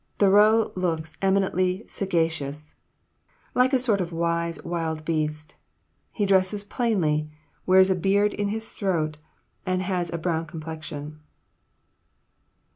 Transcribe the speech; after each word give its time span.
Thoreau 0.17 0.71
looks 0.75 1.15
eminently 1.21 1.83
sagacious 1.85 2.73
like 3.53 3.71
a 3.71 3.77
sort 3.77 4.01
of 4.01 4.11
wise, 4.11 4.59
wild 4.63 5.05
beast. 5.05 5.57
He 6.11 6.25
dresses 6.25 6.63
plainly, 6.63 7.29
wears 7.67 7.91
a 7.91 7.95
beard 7.95 8.33
in 8.33 8.47
his 8.47 8.73
throat, 8.73 9.17
and 9.63 9.83
has 9.83 10.11
a 10.11 10.17
brown 10.17 10.47
complexion." 10.47 11.19